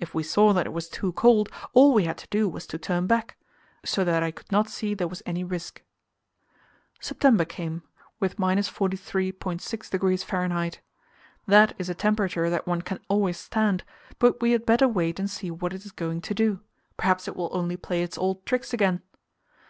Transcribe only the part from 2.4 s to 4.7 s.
was to turn back; so that I could not